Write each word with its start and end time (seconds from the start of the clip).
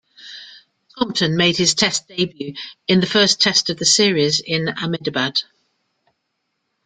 Compton 0.95 1.37
made 1.37 1.57
his 1.57 1.75
test 1.75 2.07
debut 2.07 2.55
in 2.87 3.01
the 3.01 3.05
first 3.05 3.39
Test 3.39 3.69
of 3.69 3.77
the 3.77 3.85
series 3.85 4.39
in 4.39 4.67
Ahmedabad. 4.69 5.43